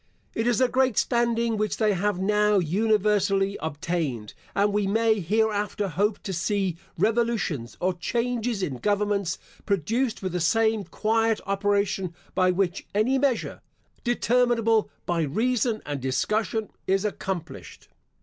[0.33, 5.89] It is a great standing which they have now universally obtained; and we may hereafter
[5.89, 9.37] hope to see revolutions, or changes in governments,
[9.67, 13.61] produced with the same quiet operation by which any measure,
[14.03, 17.87] determinable by reason and discussion, is accomplished.